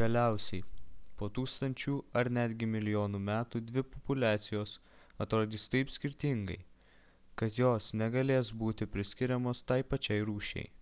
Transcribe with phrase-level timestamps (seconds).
[0.00, 0.60] galiausiai
[1.22, 4.72] po tūkstančių ar netgi milijonų metų dvi populiacijos
[5.24, 6.56] atrodys taip skirtingai
[7.42, 10.72] kad jos negalės būti priskiriamos tai pačiai rūšiai